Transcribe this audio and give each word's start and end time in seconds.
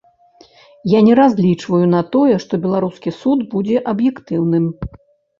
Я 0.91 0.99
не 1.09 1.17
разлічваю 1.19 1.81
на 1.95 1.99
тое, 2.15 2.37
што 2.43 2.59
беларускі 2.63 3.13
суд 3.17 3.43
будзе 3.51 3.77
аб'ектыўным. 3.93 4.65